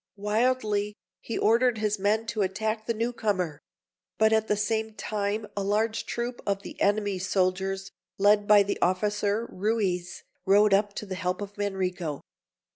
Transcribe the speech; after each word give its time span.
Wildly, 0.17 0.95
he 1.19 1.37
ordered 1.37 1.77
his 1.77 1.99
men 1.99 2.25
to 2.25 2.41
attack 2.41 2.87
the 2.87 2.93
newcomer; 2.95 3.59
but 4.17 4.33
at 4.33 4.47
the 4.47 4.57
same 4.57 4.95
time, 4.95 5.45
a 5.55 5.61
large 5.63 6.07
troop 6.07 6.41
of 6.43 6.63
the 6.63 6.81
enemy's 6.81 7.29
soldiers, 7.29 7.91
led 8.17 8.47
by 8.47 8.63
the 8.63 8.81
officer, 8.81 9.45
Ruiz, 9.51 10.23
rode 10.43 10.73
up 10.73 10.93
to 10.95 11.05
the 11.05 11.13
help 11.13 11.39
of 11.39 11.53
Manrico. 11.55 12.21